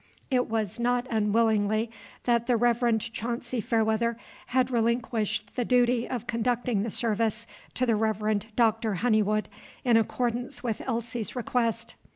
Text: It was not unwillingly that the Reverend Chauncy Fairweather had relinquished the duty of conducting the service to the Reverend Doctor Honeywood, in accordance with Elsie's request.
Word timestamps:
It 0.31 0.47
was 0.47 0.79
not 0.79 1.05
unwillingly 1.11 1.91
that 2.23 2.47
the 2.47 2.57
Reverend 2.57 3.01
Chauncy 3.13 3.61
Fairweather 3.61 4.17
had 4.47 4.71
relinquished 4.71 5.55
the 5.55 5.63
duty 5.63 6.09
of 6.09 6.25
conducting 6.25 6.81
the 6.81 6.89
service 6.89 7.45
to 7.75 7.85
the 7.85 7.95
Reverend 7.95 8.47
Doctor 8.55 8.95
Honeywood, 8.95 9.47
in 9.85 9.97
accordance 9.97 10.63
with 10.63 10.81
Elsie's 10.87 11.35
request. 11.35 11.93